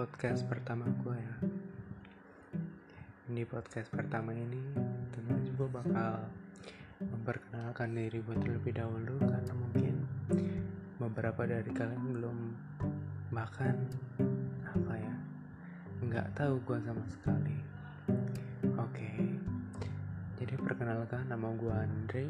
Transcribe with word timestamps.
podcast 0.00 0.48
pertama 0.48 0.88
gue 1.04 1.12
ya. 1.12 1.36
Di 3.36 3.44
podcast 3.44 3.92
pertama 3.92 4.32
ini 4.32 4.56
tentu 5.12 5.52
gue 5.60 5.68
bakal 5.68 6.24
memperkenalkan 7.04 7.92
diri 7.92 8.24
gue 8.24 8.36
terlebih 8.40 8.80
dahulu 8.80 9.20
Karena 9.20 9.52
mungkin 9.52 10.00
beberapa 10.96 11.44
dari 11.44 11.68
kalian 11.68 12.16
belum 12.16 12.38
bahkan 13.28 13.76
apa 14.72 14.94
ya 14.96 15.16
nggak 16.00 16.32
tahu 16.32 16.56
gue 16.64 16.80
sama 16.80 17.04
sekali. 17.12 17.60
Oke 18.80 19.36
jadi 20.40 20.56
perkenalkan 20.56 21.28
nama 21.28 21.52
gue 21.60 21.74
Andre 21.76 22.26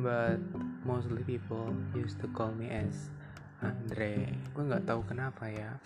But 0.00 0.40
mostly 0.80 1.28
people 1.28 1.76
used 1.92 2.24
to 2.24 2.28
call 2.32 2.56
me 2.56 2.72
as 2.72 3.12
Andre. 3.60 4.32
Gue 4.56 4.64
nggak 4.64 4.88
tahu 4.88 5.04
kenapa 5.04 5.52
ya 5.52 5.76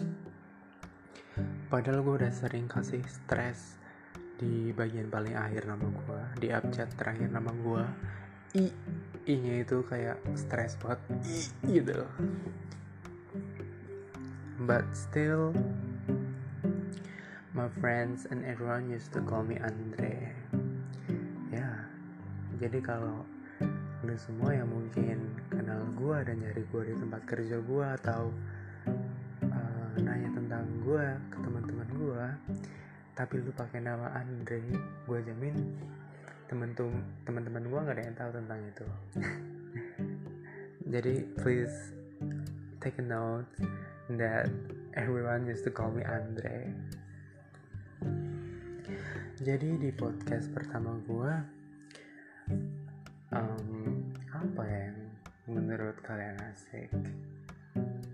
padahal 1.68 2.00
gue 2.00 2.24
udah 2.24 2.32
sering 2.32 2.64
kasih 2.64 3.04
stres 3.04 3.77
di 4.40 4.72
bagian 4.72 5.12
paling 5.12 5.36
akhir 5.36 5.68
nama 5.68 5.84
gue 5.84 6.20
di 6.41 6.48
abjad 6.48 6.88
terakhir 6.96 7.28
nama 7.28 7.52
gue 7.52 7.84
i 8.56 8.64
i 9.28 9.34
nya 9.36 9.60
itu 9.60 9.84
kayak 9.84 10.16
stres 10.32 10.80
banget. 10.80 11.00
I 11.68 11.77
gitu 11.77 12.08
but 14.64 14.88
still 14.96 15.52
my 17.52 17.69
friends 17.84 18.24
and 18.32 18.41
everyone 18.48 18.88
used 18.88 19.12
to 19.12 19.20
call 19.20 19.44
me 19.44 19.60
Andre. 19.60 20.32
Ya 21.52 21.84
jadi 22.56 22.80
kalau 22.80 23.28
lu 24.06 24.14
semua 24.16 24.56
yang 24.56 24.70
mungkin 24.72 25.36
kenal 25.53 25.84
gue 25.92 26.16
dan 26.25 26.41
nyari 26.41 26.62
gue 26.70 26.82
di 26.88 26.94
tempat 26.97 27.22
kerja 27.28 27.60
gue 27.60 27.86
atau 28.00 28.32
uh, 29.53 29.92
nanya 30.00 30.30
tentang 30.32 30.47
gue 30.89 31.05
ke 31.28 31.36
teman-teman 31.44 31.89
gue 32.00 32.27
tapi 33.12 33.44
lu 33.44 33.53
pakai 33.53 33.84
nama 33.84 34.08
Andre 34.17 34.56
gue 35.05 35.19
jamin 35.20 35.77
teman-teman 36.48 37.61
gue 37.69 37.77
nggak 37.77 37.92
ada 37.92 38.05
yang 38.08 38.17
tahu 38.17 38.31
tentang 38.41 38.61
itu. 38.64 38.86
Jadi 40.97 41.14
please 41.36 41.92
take 42.81 42.97
a 42.97 43.05
note 43.05 43.44
that 44.16 44.48
everyone 44.97 45.44
used 45.44 45.69
to 45.69 45.72
call 45.72 45.92
me 45.92 46.00
Andre. 46.09 46.72
Jadi 49.44 49.77
di 49.77 49.92
podcast 49.92 50.48
pertama 50.56 50.97
gue 51.05 51.33
um, 53.36 53.69
apa 54.33 54.62
ya 54.64 54.89
yang 54.89 55.00
menurut 55.53 56.00
kalian 56.00 56.41
asik 56.48 56.89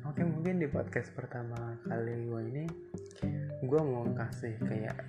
oke 0.04 0.20
mungkin 0.20 0.60
di 0.60 0.68
podcast 0.68 1.08
pertama 1.16 1.80
kali 1.88 2.28
gue 2.28 2.42
ini 2.52 2.64
gue 3.64 3.80
mau 3.80 4.04
kasih 4.12 4.52
kayak 4.60 5.00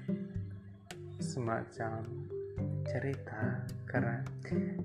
semacam 1.19 2.03
cerita. 2.87 3.65
Karena 3.89 4.23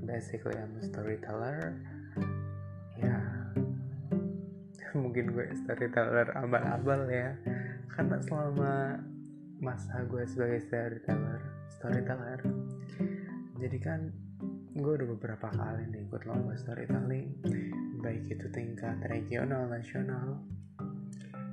basically 0.02 0.58
I'm 0.58 0.74
a 0.78 0.82
storyteller. 0.82 1.78
Ya 2.98 3.18
mungkin 5.00 5.30
gue 5.30 5.46
storyteller 5.62 6.34
abal-abal 6.34 7.06
ya. 7.06 7.38
Karena 7.94 8.18
selama 8.26 8.98
masa 9.60 10.02
gue 10.08 10.24
sebagai 10.24 10.64
storyteller 10.64 11.40
storyteller 11.68 12.40
jadi 13.60 13.76
kan 13.76 14.00
gue 14.70 14.92
udah 15.02 15.08
beberapa 15.18 15.50
kali 15.50 15.82
nih 15.90 16.06
ikut 16.06 16.22
lomba 16.30 16.54
storytelling 16.54 17.34
baik 18.00 18.22
itu 18.30 18.46
tingkat 18.54 18.96
regional 19.10 19.66
nasional 19.66 20.38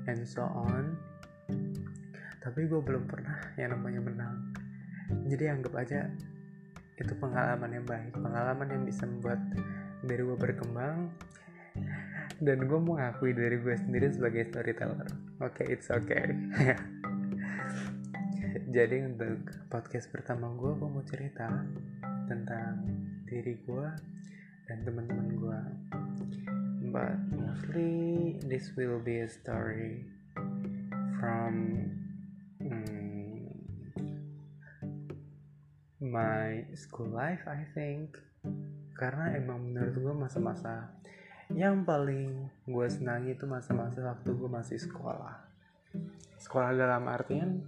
and 0.07 0.23
so 0.23 0.47
on. 0.47 0.95
Tapi 2.39 2.63
gue 2.63 2.79
belum 2.79 3.09
pernah 3.11 3.35
yang 3.59 3.75
namanya 3.75 3.99
menang. 3.99 4.35
Jadi 5.27 5.43
anggap 5.51 5.73
aja 5.75 6.07
itu 6.97 7.13
pengalaman 7.21 7.77
yang 7.77 7.85
baik 7.85 8.09
pengalaman 8.15 8.73
yang 8.73 8.83
bisa 8.87 9.05
membuat 9.05 9.37
dari 10.01 10.21
gue 10.25 10.33
berkembang 10.33 11.13
dan 12.41 12.57
gue 12.65 12.79
mau 12.81 12.97
ngakui 12.97 13.37
dari 13.37 13.61
gue 13.61 13.75
sendiri 13.77 14.09
sebagai 14.09 14.49
storyteller. 14.49 15.05
Oke 15.43 15.61
okay, 15.61 15.67
it's 15.77 15.93
okay. 15.93 16.33
Jadi 18.75 18.97
untuk 19.05 19.45
podcast 19.69 20.09
pertama 20.09 20.49
gue 20.57 20.73
gue 20.73 20.89
mau 20.89 21.05
cerita 21.05 21.49
tentang 22.27 22.83
diri 23.25 23.55
gue 23.63 23.87
dan 24.67 24.77
teman-teman 24.83 25.29
gue 25.39 25.61
but 26.91 27.19
mostly 27.35 28.35
this 28.47 28.75
will 28.75 28.99
be 28.99 29.19
a 29.23 29.29
story 29.31 30.05
from 31.19 31.53
um, 32.61 33.49
my 35.99 36.63
school 36.77 37.09
life 37.09 37.43
I 37.49 37.65
think. 37.73 38.15
Karena 38.97 39.37
emang 39.37 39.61
menurut 39.61 39.93
gue 39.93 40.13
masa-masa 40.13 40.89
yang 41.53 41.85
paling 41.85 42.49
gue 42.65 42.87
senangi 42.89 43.37
itu 43.37 43.45
masa-masa 43.45 44.01
waktu 44.03 44.29
gue 44.33 44.49
masih 44.49 44.79
sekolah. 44.81 45.37
Sekolah 46.41 46.73
dalam 46.73 47.05
artian 47.05 47.61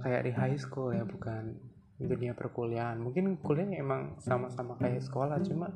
kayak 0.00 0.24
di 0.24 0.32
high 0.32 0.56
school 0.56 0.94
ya 0.94 1.04
bukan 1.04 1.56
dunia 1.98 2.34
perkuliahan. 2.34 2.98
Mungkin 2.98 3.38
kuliah 3.38 3.78
emang 3.78 4.18
sama-sama 4.18 4.74
kayak 4.78 5.02
sekolah 5.02 5.38
cuma 5.46 5.70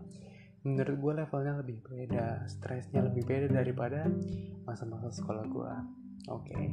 menurut 0.66 0.98
gue 0.98 1.12
levelnya 1.22 1.54
lebih 1.62 1.78
beda 1.86 2.42
stresnya 2.50 3.06
lebih 3.06 3.22
beda 3.22 3.62
daripada 3.62 4.10
masa-masa 4.66 5.14
sekolah 5.14 5.46
gue 5.46 5.72
oke. 6.28 6.44
Okay. 6.44 6.66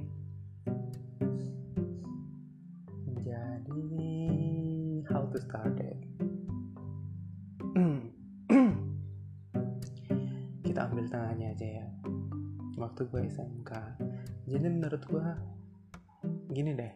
jadi 3.65 5.01
how 5.09 5.25
to 5.29 5.37
start 5.41 5.79
it? 5.81 5.97
Kita 10.65 10.89
ambil 10.89 11.05
tengahnya 11.09 11.49
aja 11.53 11.67
ya. 11.81 11.87
Waktu 12.77 13.01
gue 13.09 13.21
SMK 13.29 13.71
jadi 14.45 14.69
menurut 14.69 15.01
gue 15.09 15.25
gini 16.53 16.77
deh 16.77 16.93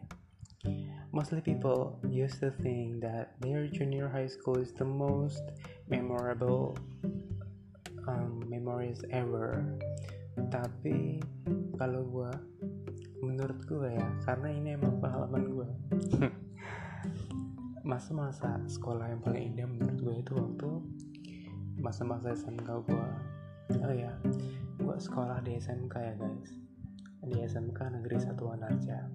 Mostly 1.09 1.41
people 1.41 1.97
used 2.05 2.37
to 2.45 2.53
think 2.61 3.01
that 3.01 3.33
their 3.41 3.65
junior 3.65 4.05
high 4.05 4.29
school 4.29 4.61
is 4.61 4.69
the 4.77 4.85
most 4.85 5.41
memorable 5.89 6.77
um, 8.05 8.45
memories 8.45 9.01
ever. 9.09 9.65
Tapi 10.53 11.17
kalau 11.81 12.05
gue, 12.05 12.31
menurut 13.25 13.57
gue 13.65 13.89
ya, 13.89 14.05
karena 14.21 14.53
ini 14.53 14.77
emang 14.77 15.01
pengalaman 15.01 15.43
gue. 15.49 15.69
Masa-masa 17.89 18.61
sekolah 18.69 19.09
yang 19.09 19.25
paling 19.25 19.49
indah 19.49 19.65
menurut 19.65 19.97
gue 19.97 20.15
itu 20.21 20.33
waktu 20.37 20.69
masa-masa 21.81 22.37
SMK 22.37 22.69
gue. 22.85 23.09
Oh 23.81 23.93
ya, 23.97 24.13
gue 24.77 24.97
sekolah 25.01 25.41
di 25.41 25.57
SMK 25.57 25.95
ya 25.97 26.13
guys. 26.21 26.53
Di 27.25 27.37
SMK 27.49 27.97
Negeri 27.97 28.17
Satuan 28.21 28.61
Arja 28.61 29.09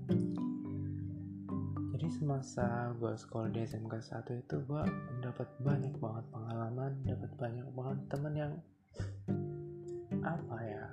jadi 1.95 2.11
semasa 2.11 2.91
gue 2.99 3.15
sekolah 3.15 3.55
di 3.55 3.63
SMK 3.63 4.03
1 4.03 4.43
itu 4.43 4.57
gue 4.67 4.83
dapat 5.23 5.47
banyak 5.63 5.95
banget 6.03 6.27
pengalaman 6.35 6.91
dapat 7.07 7.31
banyak 7.39 7.69
banget 7.71 7.99
temen 8.11 8.35
yang 8.35 8.55
apa 10.27 10.57
ya 10.59 10.85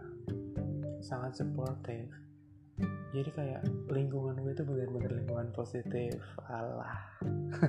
sangat 1.01 1.41
supportive. 1.41 2.05
Jadi 3.17 3.29
kayak 3.33 3.65
lingkungan 3.89 4.45
gue 4.45 4.53
itu 4.53 4.61
bener-bener 4.61 5.25
lingkungan 5.25 5.49
positif 5.57 6.21
Allah 6.45 6.93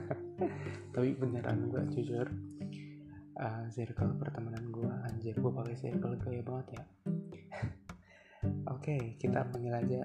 tapi 0.92 1.16
beneran 1.16 1.72
gue 1.72 1.82
jujur 1.88 2.28
uh, 3.41 3.65
circle 3.72 4.12
pertemanan 4.21 4.68
gue 4.68 4.92
anjir 5.09 5.33
gue 5.41 5.53
pakai 5.57 5.77
circle 5.80 6.21
gaya 6.21 6.45
banget 6.45 6.68
ya. 6.77 6.84
Oke 8.77 8.92
okay, 8.92 9.03
kita 9.16 9.48
panggil 9.48 9.72
aja 9.72 10.04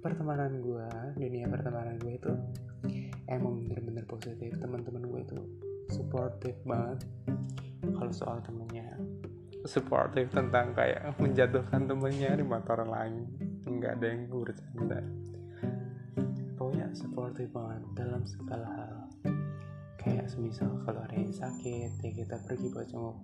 pertemanan 0.00 0.60
gue 0.60 0.88
dunia 1.16 1.46
pertemanan 1.46 1.96
gue 2.00 2.16
itu 2.16 2.32
emang 3.28 3.60
bener-bener 3.64 4.04
positif. 4.08 4.56
Teman-teman 4.58 5.04
gue 5.04 5.20
itu 5.20 5.38
supportive 5.92 6.58
banget. 6.64 7.04
Kalau 7.80 8.12
soal 8.12 8.38
temennya 8.44 8.96
supportive 9.68 10.32
tentang 10.32 10.72
kayak 10.72 11.12
menjatuhkan 11.20 11.84
temennya 11.84 12.32
di 12.32 12.44
motor 12.44 12.84
lain. 12.88 13.28
Nggak 13.68 13.92
ada 14.00 14.06
yang 14.08 14.22
bercanda 14.32 15.00
pokoknya 16.60 16.92
supportive 16.92 17.50
banget 17.50 17.82
dalam 17.96 18.22
segala 18.28 18.68
hal. 18.68 18.96
Kayak 19.96 20.28
semisal 20.28 20.70
kalau 20.84 21.02
ada 21.02 21.16
yang 21.16 21.32
sakit 21.32 21.90
ya 21.98 22.10
kita 22.12 22.36
pergi 22.44 22.68
buat 22.68 22.86
jenguk 22.86 23.18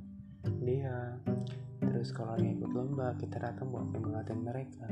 dia. 0.64 1.20
Terus 1.78 2.10
kalau 2.16 2.34
ada 2.34 2.42
yang 2.42 2.58
ikut 2.58 2.72
lomba 2.72 3.12
kita 3.20 3.36
datang 3.38 3.68
buat 3.70 3.86
mengatain 3.92 4.40
mereka 4.40 4.88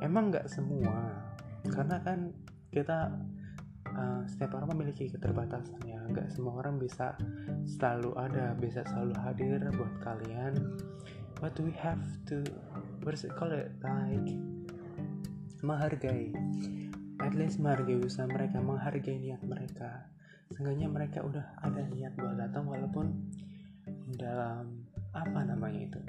emang 0.00 0.32
nggak 0.32 0.48
semua. 0.50 1.14
Karena 1.66 1.98
kan 2.02 2.30
kita 2.70 3.10
uh, 3.94 4.22
setiap 4.28 4.58
orang 4.58 4.76
memiliki 4.76 5.08
keterbatasan 5.08 5.80
ya. 5.86 6.00
Nggak 6.10 6.32
semua 6.34 6.60
orang 6.60 6.76
bisa 6.76 7.16
selalu 7.64 8.12
ada 8.18 8.52
bisa 8.58 8.84
selalu 8.86 9.14
hadir 9.22 9.60
buat 9.74 9.94
kalian. 10.02 10.54
But 11.36 11.56
we 11.60 11.72
have 11.84 12.00
to 12.32 12.40
what 13.04 13.12
is 13.12 13.28
it 13.28 13.32
called 13.36 13.52
like 13.52 14.30
menghargai. 15.60 16.32
At 17.20 17.32
least 17.32 17.60
menghargai 17.60 18.00
usaha 18.00 18.28
mereka 18.28 18.60
menghargai 18.60 19.20
niat 19.20 19.40
mereka. 19.44 20.08
Seenggaknya 20.52 20.86
mereka 20.86 21.26
udah 21.26 21.42
ada 21.58 21.82
niat 21.90 22.14
buat 22.14 22.38
datang 22.38 22.70
walaupun 22.70 23.10
dalam 24.14 24.86
apa 25.10 25.40
namanya 25.42 25.90
itu? 25.90 26.00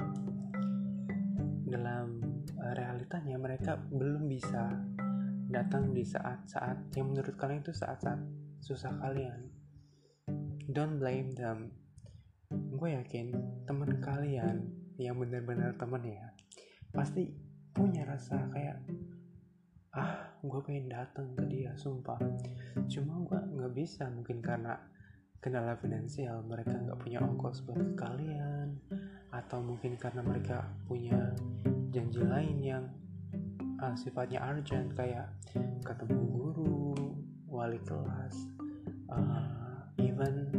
Dalam 1.68 2.37
uh, 2.56 2.74
realitanya 2.76 3.36
mereka 3.36 3.76
belum 3.76 4.30
bisa 4.30 4.72
datang 5.48 5.96
di 5.96 6.04
saat-saat 6.04 6.92
yang 7.00 7.12
menurut 7.12 7.36
kalian 7.40 7.64
itu 7.64 7.72
saat-saat 7.76 8.20
susah 8.60 8.92
kalian. 9.00 9.48
Don't 10.68 11.00
blame 11.00 11.32
them. 11.32 11.72
Gue 12.52 12.96
yakin 12.96 13.32
teman 13.68 14.00
kalian 14.04 14.68
yang 15.00 15.16
benar-benar 15.20 15.78
teman 15.78 16.02
ya 16.04 16.34
pasti 16.90 17.30
punya 17.76 18.02
rasa 18.10 18.50
kayak 18.50 18.82
ah 19.94 20.34
gue 20.42 20.60
pengen 20.66 20.92
datang 20.92 21.32
ke 21.36 21.44
dia 21.48 21.72
sumpah. 21.80 22.20
Cuma 22.92 23.24
gue 23.24 23.40
nggak 23.58 23.74
bisa 23.76 24.08
mungkin 24.12 24.44
karena 24.44 24.76
kendala 25.40 25.80
finansial. 25.80 26.44
Mereka 26.44 26.76
nggak 26.76 27.00
punya 27.00 27.20
ongkos 27.24 27.64
buat 27.64 27.96
kalian 27.96 28.78
atau 29.32 29.60
mungkin 29.60 30.00
karena 30.00 30.24
mereka 30.24 30.66
punya 30.88 31.36
janji 31.92 32.22
lain 32.24 32.58
yang 32.60 32.86
uh, 33.84 33.96
sifatnya 33.96 34.44
urgent 34.44 34.94
kayak 34.98 35.32
ketemu 35.86 36.22
guru 36.28 36.94
wali 37.48 37.80
kelas 37.88 38.36
uh, 39.10 39.88
even 39.98 40.52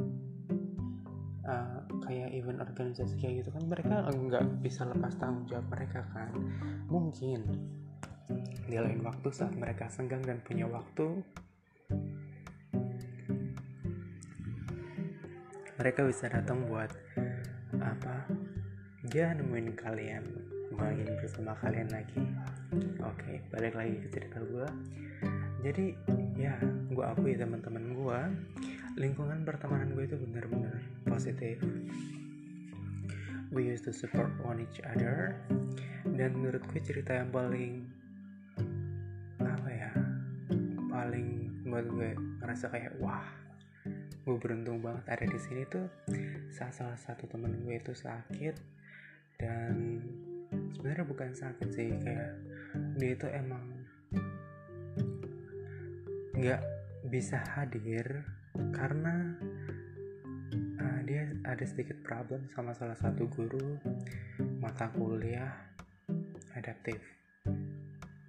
uh, 1.45 1.81
kayak 2.05 2.33
event 2.33 2.61
organisasi 2.65 3.15
kayak 3.21 3.45
gitu 3.45 3.51
kan 3.53 3.65
mereka 3.69 4.09
nggak 4.09 4.45
bisa 4.65 4.89
lepas 4.89 5.13
tanggung 5.21 5.45
jawab 5.49 5.67
mereka 5.73 6.05
kan. 6.13 6.33
Mungkin 6.89 7.41
di 8.69 8.77
lain 8.77 9.01
waktu 9.01 9.29
saat 9.33 9.57
mereka 9.57 9.89
senggang 9.89 10.21
dan 10.21 10.45
punya 10.45 10.69
waktu 10.69 11.25
mereka 15.81 16.05
bisa 16.05 16.29
datang 16.29 16.69
buat 16.69 16.93
apa 17.81 18.29
dia 19.09 19.33
nemuin 19.33 19.73
kalian 19.79 20.48
main 20.79 21.05
bersama 21.19 21.53
kalian 21.59 21.91
lagi. 21.91 22.23
Oke 23.03 23.43
balik 23.51 23.75
lagi 23.75 23.99
ke 24.01 24.09
cerita 24.15 24.39
gue 24.41 24.69
jadi 25.67 25.91
ya 26.39 26.55
gue 26.95 27.05
akui 27.05 27.35
teman-teman 27.35 27.99
gue 27.99 28.21
lingkungan 28.99 29.43
pertemanan 29.43 29.91
gue 29.95 30.07
itu 30.07 30.15
benar-benar 30.15 30.79
positif. 31.07 31.59
We 33.51 33.67
used 33.67 33.89
to 33.89 33.95
support 33.97 34.31
one 34.45 34.63
each 34.63 34.79
other. 34.85 35.35
Dan 36.05 36.39
menurut 36.39 36.63
gue 36.69 36.81
cerita 36.83 37.17
yang 37.17 37.31
paling 37.35 37.87
paling 40.99 41.29
buat 41.71 41.87
gue 41.87 42.11
ngerasa 42.43 42.75
kayak 42.75 42.99
wah 42.99 43.23
gue 44.27 44.35
beruntung 44.35 44.83
banget 44.83 45.05
ada 45.15 45.25
di 45.31 45.39
sini 45.39 45.63
tuh. 45.71 45.87
Saat 46.51 46.75
salah 46.75 46.99
satu 46.99 47.31
temen 47.31 47.55
gue 47.63 47.79
itu 47.79 47.95
sakit 47.95 48.59
dan 49.39 50.03
sebenarnya 50.79 51.07
bukan 51.11 51.35
sakit 51.35 51.69
sih 51.75 51.91
kayak 51.91 52.39
dia 52.95 53.11
itu 53.19 53.27
emang 53.27 53.67
nggak 56.39 56.63
bisa 57.11 57.43
hadir 57.59 58.23
karena 58.71 59.35
uh, 60.79 61.01
dia 61.03 61.35
ada 61.43 61.65
sedikit 61.67 61.99
problem 62.07 62.47
sama 62.55 62.71
salah 62.79 62.95
satu 62.95 63.27
guru 63.27 63.75
mata 64.63 64.87
kuliah 64.95 65.51
adaptif 66.55 67.03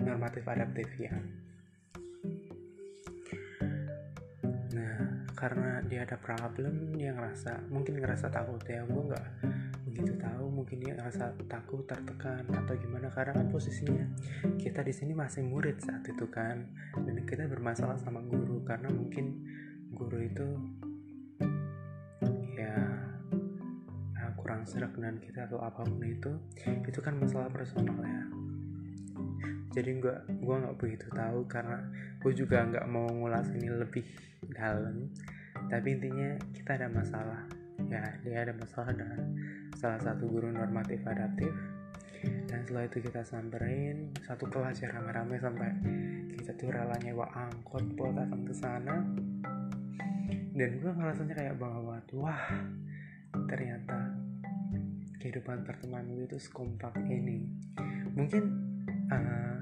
normatif 0.02 0.42
adaptif 0.50 0.90
ya. 0.98 1.14
Karena 5.40 5.80
dia 5.88 6.04
ada 6.04 6.20
problem 6.20 6.92
dia 7.00 7.16
ngerasa 7.16 7.72
mungkin 7.72 8.04
ngerasa 8.04 8.28
takut 8.28 8.60
ya 8.68 8.84
gue 8.84 9.04
nggak 9.08 9.28
begitu 10.00 10.16
tahu 10.16 10.48
mungkin 10.48 10.80
dia 10.80 10.96
ngerasa 10.96 11.36
takut 11.52 11.84
tertekan 11.84 12.48
atau 12.48 12.72
gimana. 12.80 13.12
Karena 13.12 13.36
kan 13.36 13.52
posisinya 13.52 14.08
kita 14.56 14.80
di 14.80 14.96
sini 14.96 15.12
masih 15.12 15.44
murid 15.44 15.84
saat 15.84 16.08
itu 16.08 16.24
kan 16.32 16.72
dan 17.04 17.20
kita 17.28 17.44
bermasalah 17.52 18.00
sama 18.00 18.24
guru 18.24 18.64
karena 18.64 18.88
mungkin 18.88 19.44
guru 19.92 20.24
itu 20.24 20.48
ya 22.56 22.80
nah, 24.16 24.32
kurang 24.40 24.64
serak 24.64 24.96
dengan 24.96 25.20
kita 25.20 25.52
atau 25.52 25.60
apa 25.60 25.84
pun 25.84 26.00
itu 26.08 26.32
itu 26.88 27.00
kan 27.04 27.20
masalah 27.20 27.52
personal 27.52 28.00
ya. 28.00 28.24
Jadi 29.76 30.00
gue 30.00 30.16
gue 30.32 30.56
nggak 30.64 30.80
begitu 30.80 31.12
tahu 31.12 31.44
karena 31.52 31.84
gue 32.24 32.32
juga 32.32 32.64
nggak 32.64 32.88
mau 32.88 33.04
ngulas 33.04 33.52
ini 33.52 33.68
lebih 33.68 34.08
dalam. 34.56 35.12
Tapi 35.68 35.88
intinya 35.92 36.40
kita 36.56 36.80
ada 36.80 36.88
masalah 36.88 37.60
ya 37.88 38.04
dia 38.22 38.44
ada 38.44 38.54
masalah 38.56 38.92
dengan 38.92 39.24
salah 39.80 40.04
satu 40.04 40.28
guru 40.28 40.52
normatif 40.52 41.00
adaptif. 41.08 41.56
Dan 42.20 42.68
setelah 42.68 42.84
itu 42.92 43.00
kita 43.00 43.24
samperin 43.24 44.12
satu 44.28 44.52
kelas 44.52 44.84
ya 44.84 44.92
rame-rame 44.92 45.40
sampai 45.40 45.72
kita 46.36 46.52
tuh 46.60 46.68
rela 46.68 47.00
nyewa 47.00 47.24
angkot 47.32 47.96
buat 47.96 48.12
datang 48.12 48.44
ke 48.44 48.52
sana. 48.52 49.00
Dan 50.52 50.70
gue 50.84 50.92
ngerasanya 50.92 51.32
kayak 51.32 51.56
banget 51.56 52.06
wah 52.12 52.44
ternyata 53.48 54.20
kehidupan 55.24 55.64
pertemanan 55.64 56.12
gue 56.12 56.28
itu 56.28 56.40
sekompak 56.44 57.00
ini. 57.08 57.48
Mungkin 58.20 58.44
uh, 59.16 59.60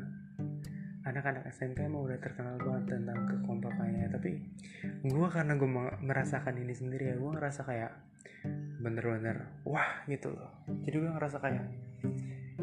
anak-anak 1.07 1.47
SMK 1.55 1.87
emang 1.87 2.03
udah 2.03 2.19
terkenal 2.19 2.59
banget 2.59 2.99
tentang 2.99 3.19
kekompakannya 3.31 4.05
tapi 4.11 4.43
gue 5.07 5.27
karena 5.31 5.53
gue 5.55 5.69
merasakan 6.03 6.59
ini 6.59 6.73
sendiri 6.75 7.11
ya 7.11 7.15
gue 7.15 7.31
ngerasa 7.31 7.63
kayak 7.63 7.91
bener-bener 8.77 9.47
wah 9.63 10.03
gitu 10.05 10.31
loh. 10.31 10.51
Jadi 10.83 10.95
gue 10.99 11.11
ngerasa 11.11 11.37
kayak 11.39 11.65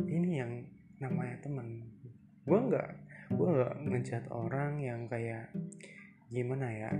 ini 0.09 0.31
yang 0.41 0.53
namanya 1.01 1.37
teman 1.43 1.85
gue 2.45 2.59
nggak 2.61 2.89
gue 3.33 3.49
nggak 3.49 3.75
ngejat 3.89 4.25
orang 4.29 4.79
yang 4.79 5.09
kayak 5.09 5.49
gimana 6.29 6.69
ya 6.69 6.91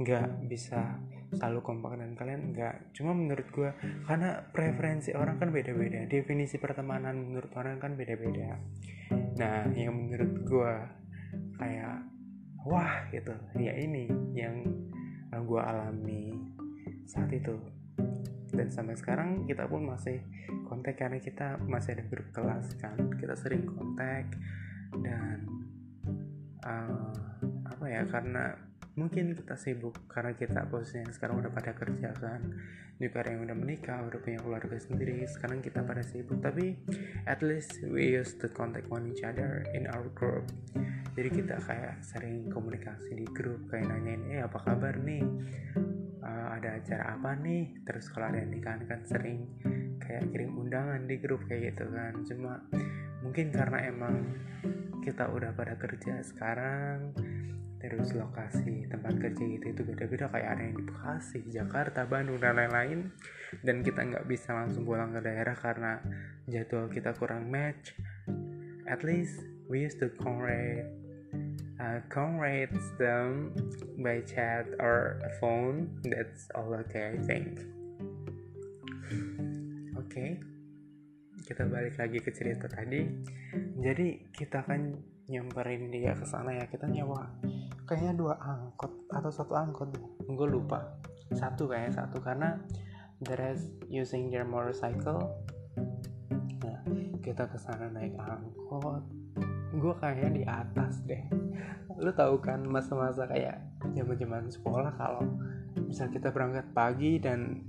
nggak 0.00 0.48
bisa 0.50 0.98
selalu 1.30 1.62
kompak 1.62 1.94
dan 1.94 2.18
kalian 2.18 2.50
nggak. 2.50 2.90
Cuma 2.90 3.14
menurut 3.14 3.46
gue 3.54 3.70
karena 4.10 4.42
preferensi 4.50 5.14
orang 5.14 5.38
kan 5.38 5.54
beda-beda 5.54 6.02
definisi 6.10 6.58
pertemanan 6.58 7.30
menurut 7.30 7.54
orang 7.54 7.78
kan 7.78 7.94
beda-beda 7.94 8.58
nah 9.40 9.64
yang 9.72 9.96
menurut 9.96 10.44
gue 10.44 10.74
kayak 11.56 12.04
wah 12.68 13.08
gitu. 13.08 13.32
Ya 13.56 13.72
ini 13.80 14.12
yang 14.36 14.60
gue 15.32 15.60
alami 15.60 16.36
saat 17.08 17.32
itu. 17.32 17.56
Dan 18.50 18.68
sampai 18.68 18.98
sekarang 18.98 19.48
kita 19.48 19.64
pun 19.64 19.86
masih 19.88 20.20
kontak 20.68 20.98
karena 21.00 21.22
kita 21.22 21.56
masih 21.64 21.96
ada 21.96 22.04
grup 22.04 22.28
kelas 22.36 22.76
kan. 22.76 22.98
Kita 23.16 23.32
sering 23.38 23.64
kontak 23.64 24.36
dan 25.00 25.48
uh, 26.66 27.14
apa 27.64 27.84
ya 27.88 28.02
karena 28.10 28.69
mungkin 28.98 29.38
kita 29.38 29.54
sibuk 29.54 29.94
karena 30.10 30.34
kita 30.34 30.66
posisinya 30.66 31.10
sekarang 31.14 31.42
udah 31.42 31.52
pada 31.52 31.72
kerja 31.74 32.10
kan? 32.16 32.40
Juga 33.00 33.24
ada 33.24 33.32
yang 33.32 33.48
udah 33.48 33.56
menikah 33.56 33.98
udah 34.04 34.20
punya 34.20 34.38
keluarga 34.42 34.76
sendiri 34.76 35.24
sekarang 35.24 35.62
kita 35.62 35.86
pada 35.86 36.02
sibuk. 36.02 36.42
Tapi 36.42 36.76
at 37.24 37.40
least 37.40 37.80
we 37.86 38.12
used 38.12 38.42
to 38.42 38.50
contact 38.50 38.90
one 38.90 39.08
each 39.08 39.22
other 39.22 39.64
in 39.72 39.86
our 39.88 40.10
group. 40.12 40.48
Jadi 41.14 41.28
kita 41.30 41.56
kayak 41.62 42.02
sering 42.04 42.50
komunikasi 42.50 43.16
di 43.16 43.26
grup 43.30 43.66
kayak 43.70 43.88
nanyain 43.88 44.22
eh 44.30 44.40
apa 44.44 44.58
kabar 44.60 44.98
nih? 45.00 45.24
Uh, 46.20 46.48
ada 46.60 46.76
acara 46.76 47.16
apa 47.16 47.32
nih? 47.40 47.80
Terus 47.88 48.12
kalau 48.12 48.28
ada 48.28 48.44
yang 48.44 48.52
nikahan 48.52 48.84
kan 48.84 49.00
sering 49.08 49.48
kayak 50.02 50.28
kirim 50.34 50.52
undangan 50.58 51.06
di 51.08 51.16
grup 51.16 51.46
kayak 51.48 51.72
gitu 51.72 51.88
kan. 51.88 52.12
Cuma 52.26 52.60
mungkin 53.24 53.48
karena 53.48 53.78
emang 53.88 54.16
kita 55.00 55.32
udah 55.32 55.56
pada 55.56 55.80
kerja 55.80 56.20
sekarang 56.20 57.16
terus 57.80 58.12
lokasi 58.12 58.84
tempat 58.92 59.16
kerja 59.16 59.40
gitu 59.40 59.72
itu 59.72 59.82
beda-beda. 59.82 60.28
Kayak 60.28 60.48
ada 60.52 60.62
yang 60.68 60.76
di 60.76 60.84
Bekasi, 60.84 61.40
Jakarta, 61.48 62.04
Bandung 62.04 62.36
dan 62.36 62.60
lain-lain. 62.60 63.08
Dan 63.64 63.80
kita 63.80 64.04
nggak 64.04 64.28
bisa 64.28 64.52
langsung 64.52 64.84
pulang 64.84 65.16
ke 65.16 65.20
daerah 65.24 65.56
karena 65.56 65.98
jadwal 66.44 66.92
kita 66.92 67.16
kurang 67.16 67.48
match. 67.48 67.96
At 68.84 69.00
least 69.00 69.40
we 69.72 69.80
used 69.80 69.98
to 70.04 70.12
conrate 70.20 70.84
uh, 71.80 72.04
conrate 72.12 72.76
them 73.00 73.56
by 73.96 74.20
chat 74.28 74.68
or 74.76 75.16
phone. 75.40 75.88
That's 76.04 76.52
all 76.52 76.76
okay 76.84 77.16
I 77.16 77.18
think. 77.24 77.64
Oke 79.96 80.04
okay. 80.04 80.30
kita 81.48 81.66
balik 81.66 81.96
lagi 81.96 82.18
ke 82.20 82.30
cerita 82.30 82.68
tadi. 82.68 83.02
Jadi 83.80 84.30
kita 84.30 84.62
kan 84.62 84.94
nyamperin 85.30 85.94
dia 85.94 86.10
ke 86.18 86.26
sana 86.26 86.58
ya 86.58 86.66
kita 86.66 86.90
nyewa 86.90 87.30
kayaknya 87.90 88.14
dua 88.14 88.38
angkot 88.38 89.10
atau 89.10 89.34
satu 89.34 89.58
angkot 89.58 89.90
gue 90.30 90.46
lupa. 90.46 90.94
Satu 91.34 91.66
kayaknya 91.66 92.06
satu. 92.06 92.22
Karena 92.22 92.54
the 93.18 93.34
rest 93.34 93.66
using 93.90 94.30
their 94.30 94.46
motorcycle. 94.46 95.26
Nah 96.62 96.78
kita 97.18 97.50
ke 97.50 97.58
sana 97.58 97.90
naik 97.90 98.14
angkot. 98.14 99.02
Gue 99.74 99.94
kayaknya 99.98 100.30
di 100.30 100.44
atas 100.46 101.02
deh. 101.02 101.26
Lu 101.98 102.14
tahu 102.14 102.38
kan 102.38 102.62
masa-masa 102.62 103.26
kayak 103.26 103.58
zaman-zaman 103.90 104.46
sekolah 104.46 104.94
kalau 104.94 105.26
misal 105.74 106.06
kita 106.14 106.30
berangkat 106.30 106.70
pagi 106.70 107.18
dan 107.18 107.66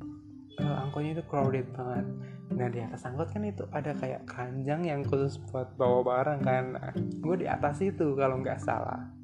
uh, 0.61 0.85
angkotnya 0.85 1.17
itu 1.17 1.25
crowded 1.25 1.65
banget. 1.73 2.05
Nah 2.53 2.69
di 2.69 2.77
atas 2.77 3.09
angkot 3.09 3.33
kan 3.33 3.41
itu 3.41 3.65
ada 3.73 3.97
kayak 3.97 4.29
keranjang 4.29 4.85
yang 4.85 5.01
khusus 5.01 5.41
buat 5.49 5.73
bawa 5.81 6.05
barang 6.05 6.39
kan. 6.45 6.65
Nah, 6.77 6.93
gue 6.93 7.35
di 7.41 7.47
atas 7.49 7.81
itu 7.81 8.13
kalau 8.13 8.37
nggak 8.37 8.61
salah 8.61 9.20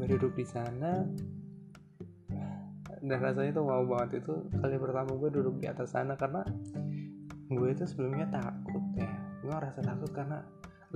gue 0.00 0.16
duduk 0.16 0.32
di 0.32 0.48
sana. 0.48 1.04
Dan 3.00 3.16
rasanya 3.20 3.52
tuh 3.52 3.64
mau 3.68 3.84
banget 3.84 4.24
itu 4.24 4.48
kali 4.56 4.76
pertama 4.80 5.12
gue 5.12 5.28
duduk 5.28 5.60
di 5.60 5.68
atas 5.68 5.92
sana 5.92 6.16
karena 6.16 6.40
gue 7.52 7.68
itu 7.68 7.84
sebelumnya 7.84 8.32
takut 8.32 8.80
ya. 8.96 9.12
Gue 9.44 9.52
ngerasa 9.52 9.84
takut 9.84 10.08
karena 10.16 10.40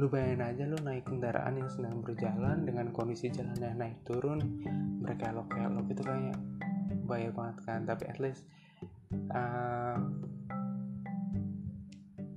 lu 0.01 0.09
bayangin 0.09 0.41
aja 0.41 0.65
lu 0.65 0.81
naik 0.81 1.05
kendaraan 1.05 1.61
yang 1.61 1.69
sedang 1.69 2.01
berjalan 2.01 2.65
dengan 2.65 2.91
kondisi 2.97 3.29
jalannya 3.31 3.77
naik 3.77 4.03
turun 4.09 4.41
berkelok-kelok 5.05 5.87
itu 5.93 6.03
kayak 6.03 6.39
bahaya 7.05 7.29
banget 7.29 7.57
kan. 7.69 7.81
Tapi 7.85 8.05
at 8.09 8.19
least 8.21 8.49
uh, 9.37 10.01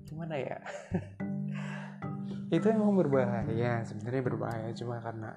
gimana 0.04 0.36
ya 0.36 0.58
itu 2.48 2.64
emang 2.72 2.96
berbahaya 2.96 3.84
sebenarnya 3.84 4.24
berbahaya 4.24 4.70
cuma 4.72 5.04
karena 5.04 5.36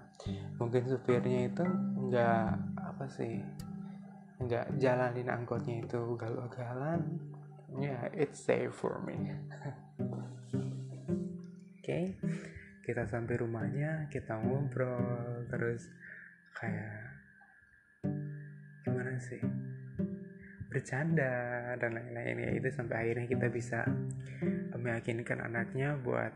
mungkin 0.63 0.87
supirnya 0.87 1.51
itu 1.51 1.65
nggak 2.07 2.51
apa 2.79 3.05
sih 3.11 3.43
nggak 4.39 4.79
jalanin 4.79 5.27
angkotnya 5.27 5.83
itu 5.83 5.99
ugal-ugalan 5.99 7.03
ya 7.83 7.99
yeah, 7.99 8.01
it's 8.15 8.39
safe 8.39 8.71
for 8.71 9.03
me 9.03 9.35
oke 9.99 10.23
okay. 11.83 12.15
kita 12.87 13.03
sampai 13.11 13.43
rumahnya 13.43 14.07
kita 14.15 14.39
ngobrol 14.39 15.43
terus 15.51 15.91
kayak 16.55 17.11
gimana 18.87 19.19
sih 19.19 19.43
bercanda 20.71 21.75
dan 21.75 21.91
lain-lain 21.99 22.39
ya 22.39 22.51
itu 22.55 22.71
sampai 22.71 23.03
akhirnya 23.03 23.27
kita 23.27 23.47
bisa 23.51 23.83
meyakinkan 24.79 25.43
anaknya 25.43 25.99
buat 25.99 26.31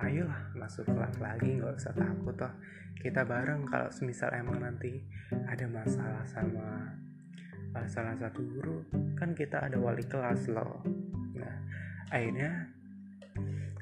ayolah 0.00 0.56
masuk 0.56 0.88
kelas 0.88 1.16
lagi 1.20 1.60
nggak 1.60 1.76
usah 1.76 1.92
takut 1.92 2.34
toh. 2.36 2.52
Kita 3.00 3.24
bareng 3.24 3.64
kalau 3.68 3.88
semisal 3.88 4.32
emang 4.36 4.60
nanti 4.60 5.00
ada 5.32 5.64
masalah 5.68 6.24
sama 6.28 6.92
uh, 7.72 7.86
salah 7.88 8.16
satu 8.16 8.44
guru 8.44 8.84
kan 9.16 9.32
kita 9.32 9.60
ada 9.60 9.76
wali 9.80 10.04
kelas 10.04 10.48
loh. 10.52 10.84
Nah 11.36 11.56
akhirnya 12.12 12.68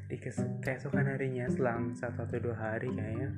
di 0.09 0.17
keesokan 0.65 1.05
harinya 1.05 1.51
selang 1.53 1.93
satu 1.93 2.25
atau 2.25 2.41
dua 2.41 2.57
hari 2.57 2.89
kayaknya 2.95 3.31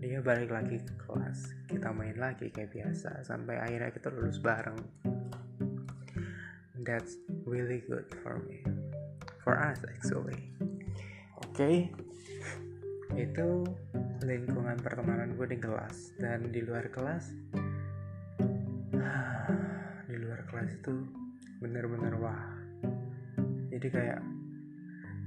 dia 0.00 0.24
balik 0.24 0.52
lagi 0.52 0.80
ke 0.80 0.94
kelas. 1.04 1.52
Kita 1.68 1.92
main 1.92 2.16
lagi 2.16 2.48
kayak 2.48 2.72
biasa 2.72 3.20
sampai 3.24 3.60
akhirnya 3.60 3.92
kita 3.92 4.08
lulus 4.12 4.40
bareng. 4.40 4.80
That's 6.80 7.20
really 7.44 7.84
good 7.84 8.08
for 8.24 8.40
me. 8.46 8.64
For 9.44 9.54
us 9.54 9.84
actually 9.86 10.55
okay? 11.56 11.88
itu 13.16 13.64
lingkungan 14.20 14.76
pertemanan 14.76 15.32
gue 15.40 15.46
di 15.48 15.56
kelas. 15.56 16.12
Dan 16.20 16.52
di 16.52 16.60
luar 16.60 16.92
kelas 16.92 17.32
di 20.10 20.16
luar 20.20 20.40
kelas 20.44 20.70
itu 20.76 20.92
bener-bener 21.64 22.12
wah. 22.20 22.44
Jadi 23.72 23.88
kayak 23.88 24.20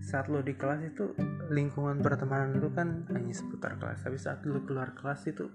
saat 0.05 0.29
lo 0.29 0.41
di 0.45 0.53
kelas 0.53 0.85
itu 0.85 1.13
lingkungan 1.49 1.99
pertemanan 2.01 2.61
lu 2.61 2.69
kan 2.73 3.09
hanya 3.09 3.33
seputar 3.33 3.81
kelas. 3.81 4.05
Tapi 4.05 4.17
saat 4.21 4.45
lo 4.45 4.61
keluar 4.61 4.93
kelas 4.93 5.25
itu 5.25 5.49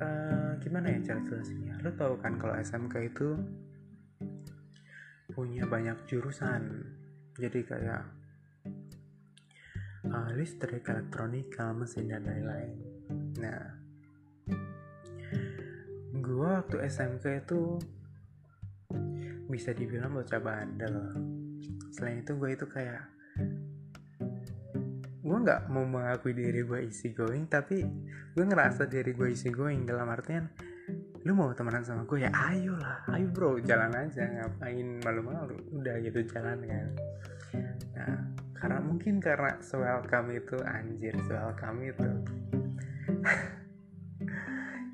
uh, 0.00 0.56
gimana 0.56 0.88
ya 0.88 1.12
cara 1.12 1.20
jelasinnya? 1.20 1.76
Lo 1.84 1.92
tau 1.96 2.16
kan 2.16 2.40
kalau 2.40 2.56
SMK 2.56 2.94
itu 3.12 3.36
punya 5.36 5.68
banyak 5.68 6.00
jurusan. 6.08 6.84
Jadi 7.36 7.60
kayak 7.64 8.19
uh, 10.08 10.30
listrik, 10.32 10.86
elektronika, 10.88 11.76
mesin 11.76 12.08
dan 12.08 12.24
lain-lain. 12.24 12.72
Nah, 13.40 13.62
gue 16.16 16.48
waktu 16.48 16.76
SMK 16.88 17.24
itu 17.44 17.76
bisa 19.50 19.74
dibilang 19.76 20.14
bocah 20.16 20.40
bandel. 20.40 20.96
Selain 21.92 22.22
itu 22.22 22.32
gue 22.38 22.50
itu 22.54 22.66
kayak 22.70 23.02
gue 25.30 25.38
nggak 25.46 25.70
mau 25.70 25.86
mengakui 25.86 26.34
diri 26.34 26.66
gue 26.66 26.90
easy 26.90 27.14
going 27.14 27.46
tapi 27.46 27.86
gue 28.34 28.44
ngerasa 28.44 28.90
diri 28.90 29.14
gue 29.14 29.30
easy 29.30 29.54
going 29.54 29.86
dalam 29.86 30.10
artian 30.10 30.50
lu 31.22 31.38
mau 31.38 31.54
temenan 31.54 31.86
sama 31.86 32.02
gue 32.02 32.26
ya 32.26 32.34
ayo 32.50 32.74
lah 32.74 33.06
ayo 33.14 33.30
bro 33.30 33.62
jalan 33.62 33.94
aja 33.94 34.26
ngapain 34.26 34.98
malu-malu 35.06 35.54
udah 35.70 36.02
gitu 36.02 36.26
jalan 36.34 36.58
kan 36.66 36.88
nah 37.94 38.18
karena 38.60 38.78
mungkin 38.84 39.24
karena 39.24 39.56
kami 40.04 40.36
itu 40.36 40.60
anjir 40.68 41.16
kami 41.56 41.96
itu. 41.96 42.10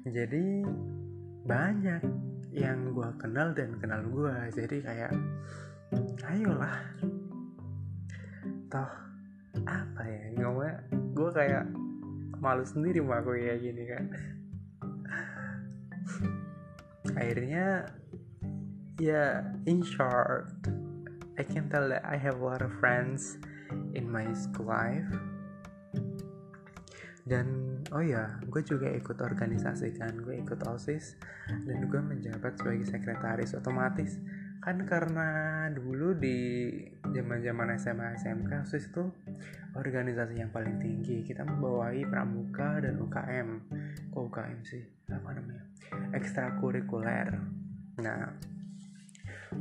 Jadi 0.17 0.63
banyak 1.43 2.03
yang 2.55 2.95
gue 2.95 3.11
kenal 3.19 3.51
dan 3.53 3.75
kenal 3.77 4.01
gue 4.07 4.35
jadi 4.55 4.77
kayak 4.81 5.13
ayolah. 6.31 6.79
Toh 8.71 8.93
apa 9.67 10.03
ya? 10.07 10.25
Ngomongnya 10.41 10.75
gue 11.13 11.31
kayak 11.35 11.67
malu 12.39 12.63
sendiri 12.63 13.03
sama 13.03 13.19
aku 13.19 13.35
kayak 13.35 13.61
gini 13.61 13.83
kan. 13.91 14.05
Akhirnya 17.19 17.67
ya 19.03 19.43
in 19.69 19.83
short 19.85 20.49
I 21.37 21.45
can 21.45 21.69
tell 21.69 21.85
that 21.93 22.01
I 22.09 22.17
have 22.17 22.41
a 22.41 22.45
lot 22.47 22.65
of 22.65 22.73
friends 22.81 23.37
in 23.95 24.07
my 24.07 24.27
school 24.37 24.71
life. 24.71 25.09
Dan 27.27 27.79
oh 27.91 28.03
ya 28.07 28.39
gue 28.47 28.63
juga 28.63 28.87
ikut 28.95 29.19
organisasi 29.19 29.99
kan. 29.99 30.15
Gue 30.23 30.39
ikut 30.39 30.63
osis 30.71 31.19
dan 31.67 31.91
gue 31.91 31.99
menjabat 31.99 32.55
sebagai 32.63 32.87
sekretaris 32.87 33.59
otomatis. 33.59 34.23
Kan 34.63 34.87
karena 34.87 35.67
dulu 35.75 36.15
di 36.15 36.71
zaman 37.03 37.43
zaman 37.43 37.75
SMA 37.79 38.19
SMK 38.19 38.51
osis 38.67 38.91
itu 38.95 39.11
organisasi 39.75 40.39
yang 40.39 40.55
paling 40.55 40.79
tinggi. 40.79 41.27
Kita 41.27 41.43
membawai 41.43 41.99
pramuka 42.07 42.79
dan 42.79 42.95
UKM 43.03 43.49
kok 44.15 44.23
UKM 44.23 44.61
sih? 44.63 44.83
Apa 45.11 45.35
namanya? 45.35 45.67
Ekstrakurikuler. 46.15 47.35
Nah 48.07 48.55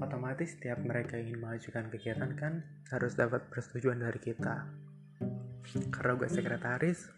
otomatis 0.01 0.57
setiap 0.57 0.81
mereka 0.81 1.19
ingin 1.19 1.41
mengajukan 1.41 1.89
kegiatan 1.93 2.31
kan 2.37 2.65
harus 2.89 3.13
dapat 3.13 3.47
persetujuan 3.49 4.01
dari 4.01 4.19
kita. 4.21 4.67
Karena 5.91 6.13
gue 6.17 6.29
sekretaris 6.29 7.09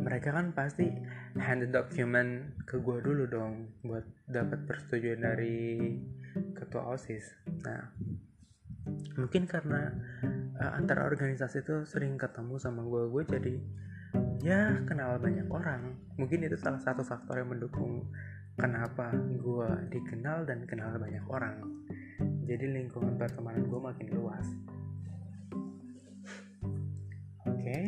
mereka 0.00 0.32
kan 0.32 0.56
pasti 0.56 0.88
hand 1.36 1.68
document 1.68 2.56
ke 2.64 2.80
gue 2.80 2.98
dulu 3.04 3.28
dong 3.28 3.68
buat 3.84 4.06
dapat 4.24 4.64
persetujuan 4.64 5.20
dari 5.20 5.92
ketua 6.56 6.96
osis. 6.96 7.36
Nah 7.66 7.84
mungkin 9.20 9.44
karena 9.44 9.92
uh, 10.56 10.72
antara 10.78 11.04
organisasi 11.04 11.60
itu 11.60 11.84
sering 11.84 12.16
ketemu 12.16 12.56
sama 12.56 12.80
gue 12.80 13.12
gue 13.12 13.22
jadi 13.28 13.54
ya 14.40 14.80
kenal 14.88 15.20
banyak 15.20 15.46
orang. 15.52 16.00
Mungkin 16.16 16.48
itu 16.48 16.56
salah 16.56 16.80
satu 16.80 17.04
faktor 17.04 17.44
yang 17.44 17.52
mendukung 17.52 18.08
kenapa 18.60 19.08
gue 19.16 19.70
dikenal 19.88 20.44
dan 20.44 20.68
kenal 20.68 21.00
banyak 21.00 21.24
orang. 21.32 21.64
Jadi 22.44 22.68
lingkungan 22.68 23.16
pertemanan 23.16 23.64
gue 23.64 23.80
makin 23.80 24.08
luas. 24.12 24.46
Oke. 27.48 27.64
Okay. 27.64 27.86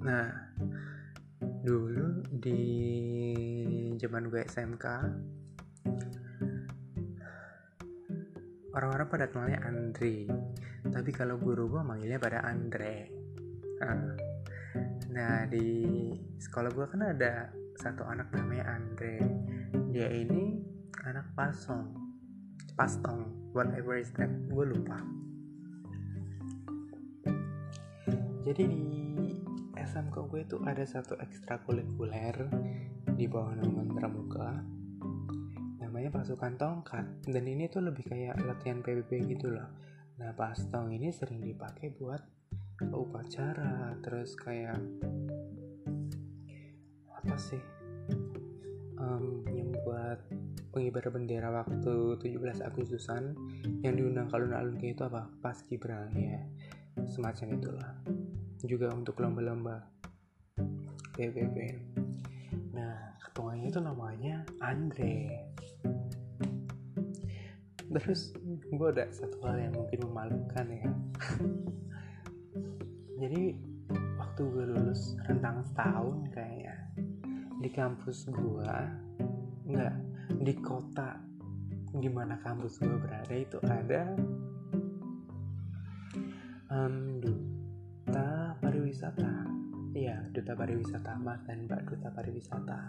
nah 0.00 0.32
dulu 1.60 2.24
di 2.40 2.64
zaman 4.00 4.32
gue 4.32 4.42
SMK 4.48 4.86
orang-orang 8.74 9.06
pada 9.06 9.26
kenalnya 9.30 9.60
Andre. 9.62 10.26
Tapi 10.90 11.10
kalau 11.14 11.38
guru 11.38 11.70
gue 11.78 11.82
manggilnya 11.84 12.18
pada 12.18 12.42
Andre. 12.42 13.06
Nah, 13.78 14.18
nah 15.14 15.46
di 15.46 16.10
sekolah 16.40 16.70
gue 16.74 16.86
kan 16.90 17.02
ada 17.06 17.59
satu 17.80 18.04
anak 18.04 18.28
namanya 18.36 18.76
Andre. 18.76 19.24
Dia 19.88 20.12
ini 20.12 20.60
anak 21.08 21.32
pasong. 21.32 21.96
Pastong. 22.76 23.32
Whatever 23.56 23.96
is 23.96 24.12
that. 24.20 24.28
Gue 24.52 24.68
lupa. 24.68 25.00
Jadi 28.44 28.62
di 28.68 28.84
SMK 29.80 30.16
gue 30.28 30.40
itu 30.44 30.60
ada 30.68 30.84
satu 30.84 31.16
ekstrakurikuler 31.24 32.36
di 33.16 33.24
bawah 33.24 33.56
naungan 33.56 33.88
pramuka. 33.96 34.60
Namanya 35.80 36.12
pasukan 36.12 36.60
tongkat. 36.60 37.08
Dan 37.24 37.48
ini 37.48 37.64
tuh 37.72 37.88
lebih 37.88 38.04
kayak 38.04 38.44
latihan 38.44 38.84
PBB 38.84 39.24
gitu 39.24 39.56
loh. 39.56 39.72
Nah 40.20 40.36
pastong 40.36 40.92
ini 40.92 41.08
sering 41.16 41.40
dipakai 41.40 41.96
buat 41.96 42.20
upacara 42.92 43.96
terus 44.04 44.36
kayak 44.36 44.76
apa 47.30 47.38
sih? 47.38 47.62
Um, 48.98 49.46
yang 49.54 49.70
buat 49.86 50.18
pengibar 50.74 51.14
bendera 51.14 51.46
waktu 51.54 52.18
17 52.18 52.58
Agustusan 52.58 53.38
yang 53.86 53.94
diundang 53.94 54.26
alun-alun 54.34 54.74
kayak 54.74 54.98
itu 54.98 55.06
apa? 55.06 55.30
Pas 55.38 55.54
Gibran 55.70 56.10
ya. 56.18 56.42
Semacam 57.06 57.54
itulah. 57.54 57.94
Juga 58.66 58.90
untuk 58.90 59.22
lomba-lomba. 59.22 59.86
PBB 61.14 61.78
nah 62.74 63.14
ketuanya 63.22 63.70
itu 63.70 63.78
namanya 63.78 64.42
Andre. 64.58 65.46
Terus 67.94 68.34
gue 68.74 68.88
ada 68.90 69.06
satu 69.14 69.38
hal 69.46 69.70
yang 69.70 69.74
mungkin 69.78 70.02
memalukan 70.02 70.66
ya. 70.66 70.90
Jadi 73.22 73.54
waktu 74.18 74.40
gue 74.50 74.64
lulus 74.74 75.14
rentang 75.30 75.62
setahun 75.70 76.26
kayaknya 76.34 76.89
di 77.60 77.68
kampus 77.68 78.32
gue 78.32 78.74
nggak 79.68 79.94
di 80.40 80.54
kota 80.64 81.20
di 81.92 82.08
mana 82.08 82.40
kampus 82.40 82.80
gue 82.80 82.96
berada 82.96 83.34
itu 83.36 83.60
ada 83.68 84.16
um, 86.72 87.20
duta 87.20 88.56
pariwisata. 88.58 89.46
Iya 89.90 90.32
duta 90.32 90.56
pariwisata 90.56 91.18
mas 91.20 91.44
dan 91.44 91.68
mbak 91.68 91.84
duta 91.84 92.08
pariwisata. 92.10 92.80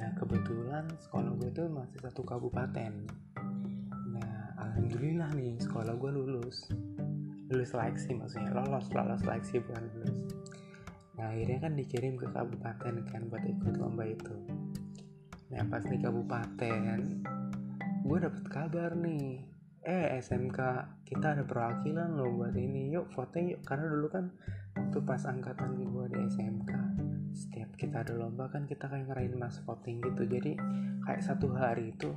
Nah 0.00 0.10
kebetulan 0.16 0.88
sekolah 1.04 1.36
gue 1.36 1.50
itu 1.52 1.68
masih 1.68 1.98
satu 2.00 2.24
kabupaten. 2.24 3.06
Alhamdulillah 4.60 5.32
nih 5.36 5.60
sekolah 5.60 5.92
gue 5.96 6.10
lulus. 6.12 6.68
Lulus 7.52 7.68
seleksi 7.72 8.16
maksudnya 8.16 8.52
lolos 8.52 8.88
lolos 8.92 9.20
seleksi 9.20 9.60
bukan 9.60 9.84
lulus. 9.92 10.16
nah 10.24 10.39
akhirnya 11.30 11.58
kan 11.62 11.72
dikirim 11.78 12.18
ke 12.18 12.26
kabupaten 12.34 12.94
kan 13.06 13.22
buat 13.30 13.44
ikut 13.46 13.74
lomba 13.78 14.02
itu. 14.02 14.34
Nah 15.54 15.62
pas 15.70 15.82
di 15.86 15.98
kabupaten 16.02 17.00
gue 18.02 18.18
dapet 18.18 18.44
kabar 18.50 18.98
nih. 18.98 19.46
Eh 19.80 20.18
SMK 20.18 20.58
kita 21.06 21.38
ada 21.38 21.46
perwakilan 21.46 22.18
loh 22.18 22.34
buat 22.34 22.58
ini. 22.58 22.90
Yuk 22.90 23.14
foto 23.14 23.38
yuk. 23.38 23.62
Karena 23.62 23.86
dulu 23.86 24.10
kan 24.10 24.34
waktu 24.74 24.98
pas 25.06 25.22
angkatan 25.24 25.78
gue 25.78 26.04
di 26.10 26.18
SMK 26.34 26.72
setiap 27.30 27.70
kita 27.78 28.02
ada 28.02 28.18
lomba 28.18 28.50
kan 28.50 28.66
kita 28.66 28.90
kayak 28.90 29.06
ngerain 29.06 29.34
mas 29.38 29.62
voting 29.62 30.02
gitu. 30.02 30.26
Jadi 30.26 30.58
kayak 31.06 31.22
satu 31.22 31.54
hari 31.54 31.94
itu 31.94 32.10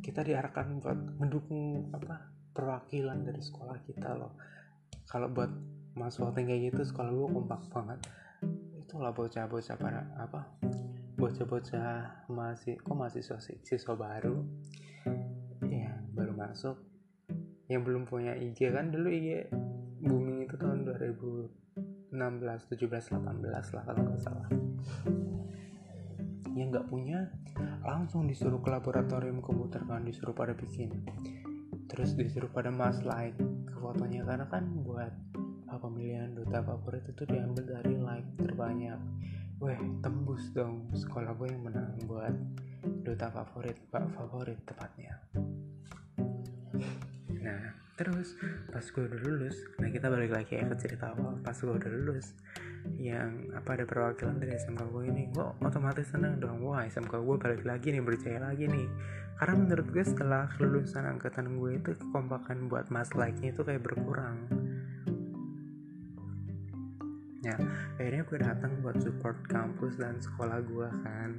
kita 0.00 0.24
diarahkan 0.24 0.80
buat 0.80 0.96
mendukung 1.20 1.92
apa 1.92 2.32
perwakilan 2.56 3.20
dari 3.20 3.44
sekolah 3.44 3.76
kita 3.84 4.16
loh. 4.16 4.32
Kalau 5.04 5.28
buat 5.28 5.52
mas 5.96 6.16
voting 6.16 6.48
kayak 6.48 6.72
gitu 6.72 6.82
sekolah 6.88 7.12
gue 7.12 7.28
kompak 7.28 7.62
banget 7.72 8.00
itulah 8.86 9.10
bocah-bocah 9.10 9.74
para 9.82 10.06
apa 10.14 10.46
bocah-bocah 11.18 12.30
masih 12.30 12.78
kok 12.78 12.94
masih 12.94 13.18
siswa 13.66 13.94
baru. 13.98 14.46
Ya 15.66 15.90
baru 16.14 16.30
masuk. 16.36 16.78
Yang 17.66 17.82
belum 17.82 18.06
punya 18.06 18.38
IG 18.38 18.70
kan 18.70 18.94
dulu 18.94 19.10
IG 19.10 19.50
booming 20.06 20.46
itu 20.46 20.54
tahun 20.54 20.86
2016 20.86 22.14
17 22.14 22.14
18 22.14 23.74
lah 23.74 23.82
kalau 23.82 24.00
nggak 24.06 24.22
salah. 24.22 24.46
Yang 26.54 26.66
nggak 26.70 26.86
punya 26.86 27.26
langsung 27.82 28.30
disuruh 28.30 28.62
ke 28.62 28.70
laboratorium 28.70 29.42
komputer 29.42 29.82
kan 29.82 30.06
disuruh 30.06 30.30
pada 30.30 30.54
bikin. 30.54 30.94
Terus 31.90 32.14
disuruh 32.14 32.54
pada 32.54 32.70
mas 32.70 33.02
like 33.02 33.34
ke 33.66 33.74
fotonya 33.82 34.22
karena 34.22 34.46
kan 34.46 34.62
buat 34.86 35.10
pemilihan 35.80 36.32
duta 36.34 36.60
favorit 36.64 37.04
itu 37.06 37.22
diambil 37.28 37.64
dari 37.64 37.94
like 37.96 38.28
terbanyak. 38.40 39.00
Weh 39.56 39.80
tembus 40.04 40.52
dong. 40.52 40.88
Sekolah 40.92 41.32
gue 41.36 41.48
yang 41.48 41.62
menang 41.64 41.96
buat 42.04 42.34
duta 43.04 43.32
favorit 43.32 43.76
pak 43.88 44.04
favorit 44.12 44.58
tepatnya. 44.68 45.16
Nah 47.40 47.62
terus 47.96 48.36
pas 48.68 48.84
gue 48.84 49.08
udah 49.08 49.20
lulus 49.24 49.56
nah 49.80 49.88
kita 49.88 50.12
balik 50.12 50.28
lagi 50.28 50.60
ya 50.60 50.68
ke 50.68 50.76
cerita 50.76 51.16
awal. 51.16 51.40
Pas 51.40 51.56
gue 51.56 51.72
udah 51.72 51.90
lulus 51.90 52.36
yang 53.00 53.50
apa 53.56 53.80
ada 53.80 53.84
perwakilan 53.88 54.38
dari 54.38 54.54
SMK 54.54 54.82
gue 54.92 55.04
ini 55.10 55.32
gue 55.32 55.46
otomatis 55.64 56.08
seneng 56.08 56.40
dong. 56.40 56.60
Wah 56.62 56.84
SMK 56.84 57.12
gue 57.12 57.36
balik 57.40 57.62
lagi 57.64 57.92
nih 57.92 58.04
berjaya 58.04 58.40
lagi 58.40 58.68
nih. 58.68 58.88
Karena 59.36 59.54
menurut 59.60 59.88
gue 59.92 60.04
setelah 60.04 60.48
kelulusan 60.56 61.04
angkatan 61.04 61.60
gue 61.60 61.76
itu 61.76 61.92
kekompakan 61.92 62.72
buat 62.72 62.88
mas 62.88 63.12
like 63.12 63.36
nya 63.44 63.52
itu 63.52 63.60
kayak 63.60 63.84
berkurang 63.84 64.48
ya 67.46 67.56
akhirnya 67.96 68.22
gue 68.26 68.38
datang 68.42 68.72
buat 68.82 68.98
support 68.98 69.38
kampus 69.46 69.94
dan 70.00 70.18
sekolah 70.18 70.58
gue 70.66 70.88
kan. 71.06 71.30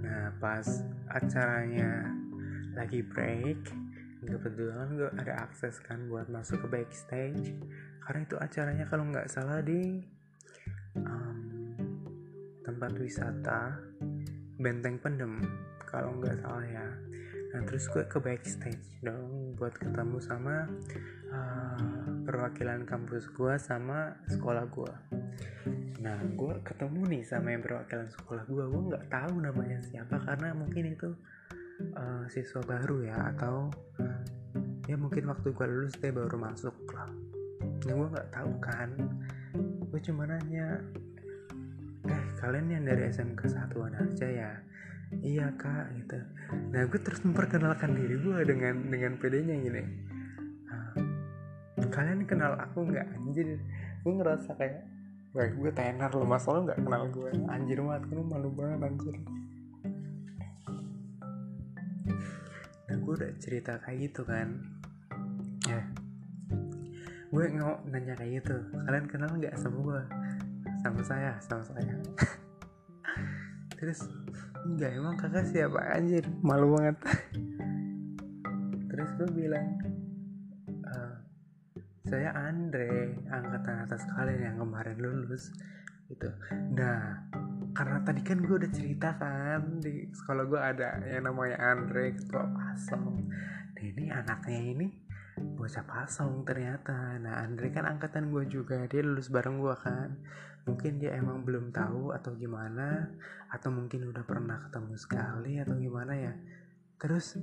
Nah 0.00 0.32
pas 0.40 0.64
acaranya 1.12 2.08
lagi 2.72 3.04
break 3.04 3.68
kebetulan 4.24 4.98
gue 4.98 5.10
ada 5.14 5.46
akses 5.46 5.78
kan 5.84 6.08
buat 6.08 6.26
masuk 6.32 6.64
ke 6.64 6.68
backstage. 6.68 7.54
Karena 8.02 8.24
itu 8.24 8.36
acaranya 8.40 8.84
kalau 8.88 9.04
nggak 9.08 9.28
salah 9.28 9.60
di 9.60 10.00
um, 10.96 11.38
tempat 12.64 12.92
wisata 12.96 13.76
Benteng 14.58 14.98
Pendem 14.98 15.38
kalau 15.88 16.16
nggak 16.18 16.40
salah 16.42 16.64
ya 16.66 16.88
nah 17.54 17.60
terus 17.64 17.88
gue 17.88 18.04
ke 18.04 18.18
backstage 18.20 18.86
dong 19.00 19.56
buat 19.56 19.72
ketemu 19.76 20.20
sama 20.20 20.68
uh, 21.32 21.78
perwakilan 22.28 22.84
kampus 22.84 23.28
gue 23.32 23.54
sama 23.56 24.16
sekolah 24.28 24.68
gue 24.68 24.92
nah 25.98 26.18
gue 26.22 26.54
ketemu 26.62 27.00
nih 27.08 27.22
sama 27.24 27.56
yang 27.56 27.64
perwakilan 27.64 28.08
sekolah 28.12 28.44
gue 28.46 28.64
gue 28.68 28.82
nggak 28.92 29.06
tahu 29.08 29.34
namanya 29.40 29.80
siapa 29.80 30.20
karena 30.22 30.52
mungkin 30.52 30.92
itu 30.92 31.10
uh, 31.94 32.24
siswa 32.30 32.62
baru 32.62 33.06
ya 33.06 33.16
atau 33.34 33.70
ya 34.88 34.96
mungkin 34.96 35.28
waktu 35.28 35.52
gue 35.52 35.66
lulus 35.68 35.94
dia 36.00 36.10
baru 36.10 36.36
masuk 36.40 36.74
lah. 36.96 37.12
Nah 37.60 37.92
gue 37.92 38.08
nggak 38.08 38.30
tahu 38.32 38.52
kan. 38.58 38.90
Gue 39.92 40.00
cuma 40.00 40.24
nanya 40.24 40.80
eh 42.08 42.24
kalian 42.40 42.72
yang 42.72 42.84
dari 42.88 43.12
SMK 43.12 43.52
satuan 43.52 43.92
aja 43.92 44.24
ya 44.24 44.52
iya 45.24 45.48
kak 45.56 45.92
gitu. 45.96 46.18
Nah 46.72 46.84
gue 46.84 47.00
terus 47.00 47.20
memperkenalkan 47.24 47.96
diri 47.96 48.16
gue 48.20 48.38
dengan 48.44 48.74
dengan 48.88 49.12
pedenya 49.16 49.56
gini. 49.56 49.82
Nah, 50.68 51.88
kalian 51.88 52.28
kenal 52.28 52.56
aku 52.60 52.88
nggak? 52.88 53.06
Anjir 53.16 53.56
gue 54.04 54.12
ngerasa 54.12 54.54
kayak 54.56 54.98
Wah 55.36 55.44
gue 55.44 55.70
tenar 55.76 56.10
loh 56.16 56.24
mas. 56.24 56.44
Lo 56.48 56.64
nggak 56.64 56.80
kenal 56.80 57.04
gue 57.12 57.30
anjir 57.52 57.78
banget 57.84 58.02
gue 58.08 58.22
malu 58.24 58.48
banget 58.56 58.80
anjir. 58.80 59.16
Nah 62.88 62.96
gue 62.96 63.12
udah 63.12 63.32
cerita 63.36 63.76
kayak 63.84 64.08
gitu 64.08 64.24
kan. 64.24 64.48
Ya. 65.68 65.84
Gue 67.28 67.44
nggak 67.44 67.92
nanya 67.92 68.14
kayak 68.16 68.40
gitu 68.40 68.56
kalian 68.88 69.04
kenal 69.04 69.28
nggak 69.36 69.52
sama 69.60 69.78
gue 69.84 70.02
sama 70.80 71.00
saya 71.04 71.32
sama 71.44 71.64
saya. 71.76 71.94
Terus 73.78 74.08
enggak 74.66 74.90
emang 74.96 75.14
kakak 75.20 75.46
siapa? 75.46 75.80
Anjir 75.94 76.24
malu 76.42 76.74
banget. 76.74 76.96
Terus 78.88 79.10
gue 79.18 79.28
bilang 79.34 79.68
e, 80.82 80.94
saya 82.08 82.34
Andre 82.34 83.14
angkatan 83.30 83.76
atas 83.86 84.02
kalian 84.10 84.42
yang 84.42 84.56
kemarin 84.58 84.98
lulus. 84.98 85.54
Gitu. 86.08 86.30
Nah 86.72 87.28
karena 87.78 88.02
tadi 88.02 88.20
kan 88.26 88.42
gue 88.42 88.56
udah 88.58 88.72
cerita 88.74 89.14
kan 89.22 89.78
di 89.78 90.10
sekolah 90.10 90.44
gue 90.50 90.60
ada 90.60 90.98
yang 91.06 91.30
namanya 91.30 91.62
Andre 91.62 92.10
ketua 92.16 92.42
pasong 92.50 93.30
nah 93.78 93.82
ini 93.86 94.10
anaknya 94.10 94.60
ini 94.74 94.86
bocah 95.68 95.84
pasong 95.84 96.48
ternyata. 96.48 97.20
Nah 97.20 97.44
Andre 97.44 97.68
kan 97.68 97.84
angkatan 97.84 98.32
gue 98.32 98.48
juga 98.48 98.88
dia 98.88 99.04
lulus 99.04 99.28
bareng 99.28 99.60
gue 99.60 99.76
kan. 99.76 100.16
Mungkin 100.64 100.96
dia 100.96 101.12
emang 101.20 101.44
belum 101.44 101.76
tahu 101.76 102.16
atau 102.16 102.32
gimana 102.40 103.04
atau 103.52 103.68
mungkin 103.68 104.08
udah 104.08 104.24
pernah 104.24 104.64
ketemu 104.64 104.96
sekali 104.96 105.60
atau 105.60 105.76
gimana 105.76 106.16
ya. 106.16 106.32
Terus 106.96 107.36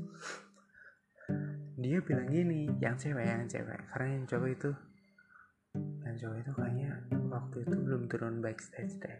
dia 1.78 2.02
bilang 2.02 2.26
gini 2.34 2.66
yang 2.82 2.98
cewek 2.98 3.30
yang 3.30 3.46
cewek. 3.46 3.94
Karena 3.94 4.18
yang 4.18 4.26
cowok 4.26 4.50
itu 4.50 4.72
yang 6.02 6.16
cowok 6.18 6.38
itu 6.42 6.52
kayaknya 6.58 6.90
waktu 7.30 7.58
itu 7.62 7.76
belum 7.78 8.02
turun 8.10 8.42
backstage 8.42 8.98
deh. 9.06 9.20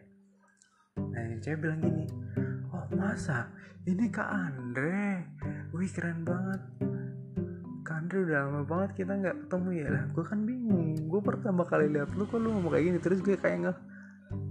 Nah 0.98 1.30
yang 1.30 1.38
cewek 1.46 1.62
bilang 1.62 1.78
gini 1.86 2.10
oh 2.74 2.90
masa? 2.98 3.54
Ini 3.86 4.10
kak 4.10 4.34
Andre? 4.34 5.30
Wih 5.78 5.94
keren 5.94 6.26
banget 6.26 6.95
Andre 7.94 8.18
udah 8.26 8.38
lama 8.50 8.62
banget 8.66 9.06
kita 9.06 9.14
nggak 9.14 9.38
ketemu 9.46 9.70
ya 9.78 9.88
lah. 9.94 10.04
Gue 10.10 10.26
kan 10.26 10.40
bingung. 10.42 10.98
Gue 11.06 11.22
pertama 11.22 11.62
kali 11.62 11.94
lihat 11.94 12.10
lu 12.18 12.26
kok 12.26 12.42
lu 12.42 12.50
ngomong 12.58 12.74
kayak 12.74 12.86
gini? 12.90 12.98
Terus 12.98 13.20
gue 13.22 13.38
kayak 13.38 13.58
nggak 13.62 13.78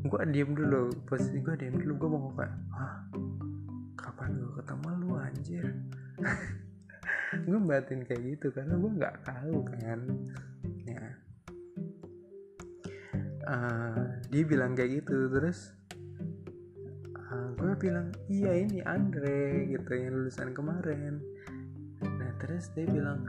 gue 0.06 0.18
diem 0.30 0.50
dulu. 0.54 0.82
Posisi 1.10 1.42
gue 1.42 1.54
diem 1.58 1.74
dulu 1.74 1.92
gue 1.98 2.08
mau 2.14 2.30
kayak 2.38 2.54
ah 2.78 2.94
kapan 3.98 4.38
gue 4.38 4.52
ketemu 4.62 4.88
lu 5.02 5.08
anjir? 5.18 5.66
Gue 7.34 7.58
batin 7.58 8.06
kayak 8.06 8.22
gitu 8.38 8.46
karena 8.54 8.78
gue 8.78 8.90
nggak 8.94 9.16
tahu 9.26 9.66
kan. 9.66 10.00
Ya. 10.86 11.04
Uh, 13.42 14.06
dia 14.30 14.42
bilang 14.46 14.78
kayak 14.78 15.02
gitu. 15.02 15.26
Terus 15.34 15.74
uh, 17.18 17.34
eh, 17.34 17.48
gue 17.58 17.72
bilang 17.74 18.14
iya 18.30 18.54
ini 18.54 18.78
Andre 18.86 19.66
gitu 19.66 19.90
yang 19.98 20.14
lulusan 20.14 20.54
kemarin 20.54 21.18
terus 22.40 22.70
dia 22.74 22.86
bilang 22.88 23.22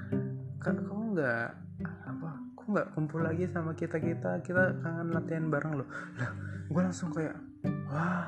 kan 0.59 0.75
kamu 0.81 1.19
nggak 1.19 1.49
apa 1.85 2.29
kok 2.55 2.65
nggak 2.65 2.87
kumpul 2.97 3.21
lagi 3.21 3.45
sama 3.51 3.77
kita 3.77 4.01
kita 4.01 4.41
kita 4.41 4.79
kangen 4.81 5.13
latihan 5.13 5.45
bareng 5.51 5.73
loh. 5.83 5.89
Lah 6.17 6.31
gue 6.65 6.81
langsung 6.81 7.13
kayak 7.13 7.37
wah 7.91 8.25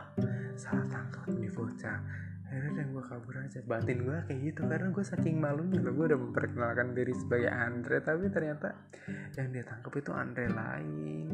salah 0.54 0.86
tangkap 0.86 1.26
nih 1.34 1.50
bocah. 1.50 2.00
Akhirnya 2.48 2.72
dan 2.80 2.88
gue 2.96 3.04
kabur 3.04 3.36
aja. 3.42 3.60
Batin 3.66 4.06
gue 4.06 4.18
kayak 4.30 4.40
gitu 4.54 4.62
karena 4.70 4.88
gue 4.94 5.04
saking 5.04 5.36
malunya 5.42 5.80
loh 5.82 5.94
gue 5.96 6.06
udah 6.14 6.20
memperkenalkan 6.20 6.94
diri 6.94 7.14
sebagai 7.18 7.50
Andre 7.50 7.98
tapi 8.06 8.30
ternyata 8.30 8.68
yang 9.34 9.50
dia 9.50 9.64
tangkap 9.66 9.94
itu 9.98 10.12
Andre 10.14 10.46
lain 10.52 11.28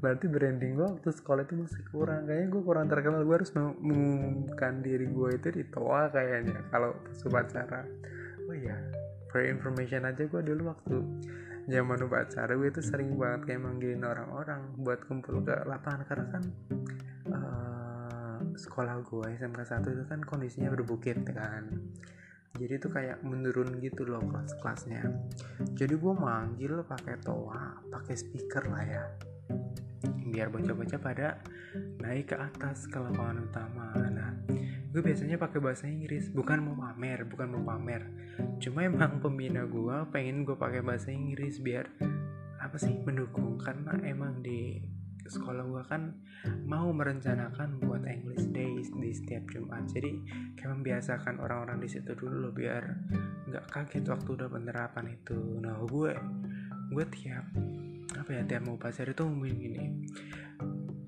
berarti 0.00 0.26
branding 0.28 0.76
gue 0.76 0.86
waktu 0.86 1.10
sekolah 1.12 1.42
itu 1.48 1.54
masih 1.56 1.82
kurang. 1.88 2.28
Kayaknya 2.28 2.46
gue 2.52 2.62
kurang 2.62 2.86
terkenal. 2.88 3.20
Gue 3.24 3.36
harus 3.40 3.52
mengumumkan 3.52 4.84
diri 4.84 5.06
gue 5.08 5.30
itu 5.36 5.48
di 5.52 5.64
toa 5.68 6.08
kayaknya 6.12 6.58
kalau 6.68 6.94
upacara. 7.26 7.82
Oh 8.46 8.54
iya 8.54 8.76
for 9.32 9.42
information 9.42 10.06
aja 10.06 10.22
gue 10.22 10.42
dulu 10.42 10.70
waktu 10.70 10.96
zaman 11.66 11.98
upacara 12.06 12.54
gue 12.54 12.68
itu 12.70 12.78
sering 12.78 13.18
banget 13.18 13.52
kayak 13.52 13.62
manggilin 13.66 14.06
orang-orang 14.06 14.70
buat 14.80 15.02
kumpul 15.08 15.42
ke 15.42 15.54
lapangan. 15.66 16.06
Karena 16.06 16.26
kan 16.30 16.42
uh, 17.32 18.38
sekolah 18.54 19.02
gue 19.02 19.26
SMK 19.36 19.60
1 19.60 19.94
itu 19.96 20.04
kan 20.06 20.20
kondisinya 20.22 20.70
berbukit 20.72 21.20
kan. 21.26 21.66
Jadi 22.56 22.72
itu 22.80 22.88
kayak 22.88 23.20
menurun 23.20 23.84
gitu 23.84 24.08
loh 24.08 24.24
kelas-kelasnya. 24.24 25.04
Jadi 25.76 25.92
gue 25.92 26.14
manggil 26.16 26.80
pakai 26.88 27.20
toa 27.20 27.84
pakai 27.92 28.16
speaker 28.16 28.64
lah 28.72 28.84
ya 28.86 29.04
biar 30.26 30.52
bocah-bocah 30.52 31.00
pada 31.00 31.40
naik 32.02 32.34
ke 32.34 32.36
atas 32.36 32.84
ke 32.90 32.98
lapangan 33.00 33.46
utama. 33.46 33.88
Nah 33.96 34.36
gue 34.92 35.00
biasanya 35.00 35.40
pakai 35.40 35.60
bahasa 35.64 35.88
Inggris. 35.88 36.28
Bukan 36.28 36.60
mau 36.60 36.76
pamer 36.76 37.24
bukan 37.24 37.56
mau 37.56 37.62
pamer. 37.64 38.04
Cuma 38.60 38.84
emang 38.84 39.22
pembina 39.22 39.64
gue 39.64 39.96
pengen 40.12 40.44
gue 40.44 40.56
pakai 40.58 40.84
bahasa 40.84 41.08
Inggris 41.08 41.60
biar 41.60 41.88
apa 42.60 42.76
sih 42.76 42.96
mendukung. 43.00 43.56
Karena 43.56 43.96
emang 44.04 44.44
di 44.44 44.76
sekolah 45.26 45.64
gue 45.66 45.82
kan 45.90 46.14
mau 46.64 46.92
merencanakan 46.94 47.82
buat 47.82 48.06
English 48.06 48.46
Days 48.54 48.92
di 48.94 49.10
setiap 49.16 49.48
Jumat. 49.50 49.88
Jadi 49.90 50.20
kayak 50.54 50.70
membiasakan 50.80 51.42
orang-orang 51.42 51.82
di 51.82 51.88
situ 51.90 52.14
dulu 52.14 52.48
loh 52.48 52.52
biar 52.54 52.82
nggak 53.50 53.66
kaget 53.72 54.04
waktu 54.06 54.28
udah 54.36 54.48
penerapan 54.52 55.06
itu. 55.16 55.38
Nah 55.60 55.80
gue 55.82 56.12
gue 56.94 57.04
tiap 57.10 57.46
apa 58.26 58.42
ya 58.42 58.58
tiap 58.58 58.66
mau 58.66 58.74
pasar 58.74 59.06
itu 59.06 59.22
ngomongin 59.22 59.54
gini. 59.54 59.86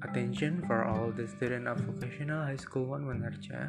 Attention 0.06 0.62
for 0.70 0.86
all 0.86 1.10
the 1.10 1.26
student 1.26 1.66
of 1.66 1.74
vocational 1.82 2.46
high 2.46 2.54
school 2.54 2.86
one 2.86 3.10
Wanarja 3.10 3.66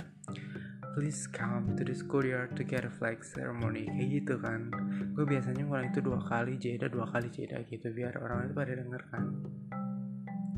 please 0.94 1.26
come 1.26 1.74
to 1.74 1.82
the 1.82 1.98
schoolyard 1.98 2.54
to 2.54 2.62
get 2.62 2.86
a 2.86 2.94
flag 2.94 3.26
ceremony. 3.26 3.90
Kayak 3.90 4.10
gitu 4.22 4.38
kan. 4.38 4.70
Gue 5.18 5.26
biasanya 5.26 5.66
ngulang 5.66 5.90
itu 5.90 5.98
dua 5.98 6.22
kali 6.22 6.62
jeda 6.62 6.94
dua 6.94 7.10
kali 7.10 7.34
jeda 7.34 7.58
gitu 7.66 7.90
biar 7.90 8.22
orang 8.22 8.46
itu 8.46 8.54
pada 8.54 8.74
denger 8.78 9.02
kan. 9.10 9.24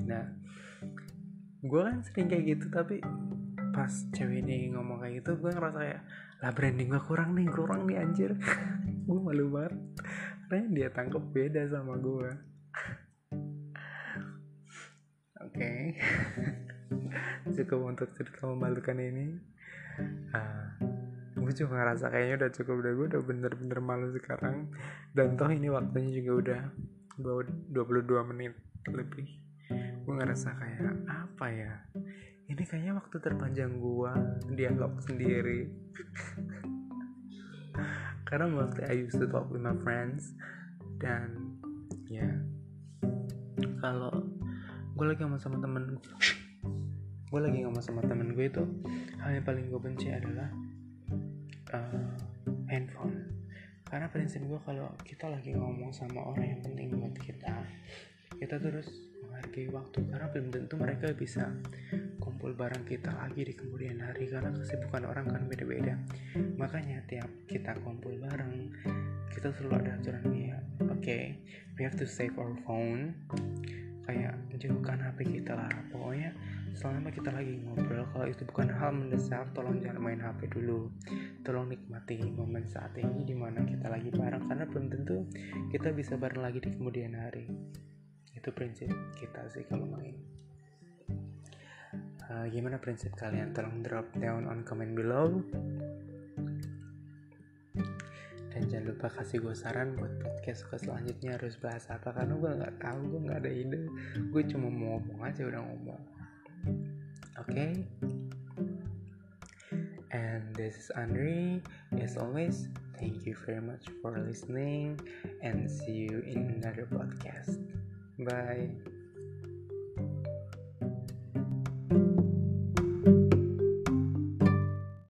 Nah 0.04 0.25
gue 1.63 1.82
kan 1.88 2.04
sering 2.04 2.27
kayak 2.27 2.43
gitu 2.43 2.75
tapi 2.75 2.99
pas 3.71 3.88
cewek 4.12 4.43
ini 4.43 4.75
ngomong 4.75 4.99
kayak 4.99 5.23
gitu 5.23 5.39
gue 5.39 5.47
ngerasa 5.47 5.80
kayak 5.80 6.01
lah 6.43 6.51
branding 6.51 6.91
gue 6.91 7.01
kurang 7.08 7.39
nih 7.39 7.47
kurang 7.47 7.88
nih 7.88 8.04
anjir. 8.04 8.36
Gue 9.08 9.19
malu 9.23 9.47
banget. 9.47 9.80
Karena 10.51 10.67
dia 10.75 10.88
tangkap 10.91 11.23
beda 11.32 11.63
sama 11.71 11.95
gue 11.95 12.50
okay. 15.51 15.99
cukup 17.55 17.91
untuk 17.91 18.09
cerita 18.15 18.47
memalukan 18.47 18.97
ini. 18.97 19.35
Uh, 20.31 20.37
ah, 20.37 20.65
gue 21.35 21.51
juga 21.51 21.83
ngerasa 21.83 22.07
kayaknya 22.09 22.35
udah 22.45 22.51
cukup 22.55 22.75
udah 22.79 22.91
gue 22.95 23.05
udah 23.11 23.21
bener-bener 23.21 23.79
malu 23.83 24.07
sekarang. 24.15 24.71
Dan 25.11 25.35
toh 25.35 25.51
ini 25.51 25.67
waktunya 25.67 26.23
juga 26.23 26.31
udah 26.39 26.61
22 27.19 28.29
menit 28.31 28.55
lebih. 28.87 29.27
Gue 30.07 30.13
ngerasa 30.15 30.55
kayak 30.55 30.95
apa 31.07 31.45
ya? 31.51 31.73
Ini 32.51 32.63
kayaknya 32.67 32.99
waktu 32.99 33.15
terpanjang 33.19 33.79
gue 33.79 34.13
dianggap 34.55 34.91
sendiri. 35.03 35.67
Karena 38.27 38.47
mostly 38.47 38.83
I 38.87 38.95
used 39.07 39.19
to 39.19 39.27
talk 39.27 39.51
with 39.51 39.63
my 39.63 39.75
friends. 39.83 40.31
Dan 40.99 41.59
ya 42.11 42.27
yeah, 42.27 42.35
kalau 43.79 44.27
gue 45.01 45.09
lagi 45.09 45.25
ngomong 45.25 45.41
sama 45.41 45.57
temen 45.57 45.97
gue 47.33 47.41
lagi 47.41 47.65
ngomong 47.65 47.81
sama 47.81 48.05
temen 48.05 48.37
gue 48.37 48.45
itu 48.45 48.61
hal 49.17 49.33
yang 49.33 49.41
paling 49.41 49.65
gue 49.65 49.81
benci 49.81 50.13
adalah 50.13 50.45
uh, 51.73 52.13
handphone. 52.69 53.33
Karena 53.81 54.13
prinsip 54.13 54.45
gue 54.45 54.61
kalau 54.61 54.93
kita 55.01 55.25
lagi 55.25 55.57
ngomong 55.57 55.89
sama 55.89 56.21
orang 56.21 56.53
yang 56.53 56.61
penting 56.61 56.93
buat 57.01 57.17
kita 57.17 57.49
kita 58.37 58.61
terus 58.61 58.93
menghargai 59.25 59.73
waktu. 59.73 60.05
Karena 60.05 60.27
belum 60.29 60.47
tentu 60.53 60.77
mereka 60.77 61.09
bisa 61.17 61.49
kumpul 62.21 62.53
bareng 62.53 62.85
kita 62.85 63.09
lagi 63.09 63.41
di 63.41 63.57
kemudian 63.57 64.05
hari 64.05 64.29
karena 64.29 64.53
kesibukan 64.53 65.09
orang 65.09 65.25
kan 65.33 65.49
beda-beda. 65.49 65.97
Makanya 66.61 67.01
tiap 67.09 67.49
kita 67.49 67.73
kumpul 67.81 68.21
bareng 68.21 68.69
kita 69.33 69.49
selalu 69.57 69.81
ada 69.81 69.97
aturan 69.97 70.29
ya 70.35 70.59
oke 70.85 70.99
okay, 70.99 71.39
we 71.79 71.87
have 71.87 71.95
to 71.95 72.03
save 72.03 72.35
our 72.35 72.51
phone 72.67 73.15
kayak 74.05 74.33
jauhkan 74.57 74.99
HP 74.99 75.41
kita 75.41 75.53
lah. 75.57 75.69
Pokoknya 75.89 76.33
selama 76.71 77.11
kita 77.11 77.29
lagi 77.35 77.59
ngobrol 77.61 78.07
kalau 78.15 78.27
itu 78.31 78.43
bukan 78.47 78.71
hal 78.71 78.91
mendesak 78.95 79.43
tolong 79.51 79.77
jangan 79.83 80.01
main 80.01 80.21
HP 80.21 80.49
dulu. 80.51 80.89
Tolong 81.45 81.69
nikmati 81.69 82.17
momen 82.31 82.65
saat 82.65 82.95
ini 82.97 83.27
di 83.27 83.35
mana 83.35 83.61
kita 83.65 83.91
lagi 83.91 84.09
bareng 84.09 84.45
karena 84.47 84.65
belum 84.65 84.85
tentu 84.89 85.17
kita 85.69 85.91
bisa 85.91 86.15
bareng 86.15 86.41
lagi 86.41 86.59
di 86.63 86.69
kemudian 86.73 87.13
hari. 87.17 87.45
Itu 88.33 88.49
prinsip 88.55 88.89
kita 89.19 89.49
sih 89.51 89.67
kalau 89.67 89.85
main. 89.85 90.15
Uh, 92.31 92.47
gimana 92.47 92.79
prinsip 92.79 93.11
kalian? 93.19 93.51
Tolong 93.51 93.83
drop 93.83 94.07
down 94.15 94.47
on 94.47 94.63
comment 94.63 94.95
below 94.95 95.43
dan 98.51 98.61
jangan 98.67 98.85
lupa 98.91 99.07
kasih 99.07 99.39
gue 99.39 99.55
saran 99.55 99.95
buat 99.95 100.13
podcast 100.19 100.67
ke 100.67 100.75
selanjutnya. 100.79 101.39
Harus 101.39 101.55
bahas 101.57 101.87
apa? 101.87 102.11
Karena 102.11 102.35
gue 102.35 102.51
nggak 102.61 102.75
tahu 102.83 102.99
gue 103.15 103.21
nggak 103.31 103.39
ada 103.41 103.51
ide. 103.51 103.81
Gue 104.29 104.43
cuma 104.45 104.67
mau 104.67 104.99
ngomong 104.99 105.19
aja 105.23 105.41
udah 105.47 105.61
ngomong. 105.63 106.01
Oke? 107.39 107.55
Okay? 107.55 107.71
and 110.11 110.43
this 110.55 110.75
is 110.75 110.91
Andre 110.95 111.61
as 111.99 112.17
always 112.17 112.67
thank 112.99 113.25
you 113.25 113.35
very 113.45 113.61
much 113.61 113.87
for 114.01 114.17
listening 114.19 114.99
and 115.41 115.69
see 115.71 115.91
you 115.91 116.23
in 116.27 116.61
another 116.61 116.87
podcast. 116.91 117.59
Bye 118.19 118.90